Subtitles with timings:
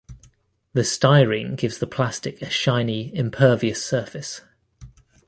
[0.73, 4.41] The styrene gives the plastic a shiny, impervious surface.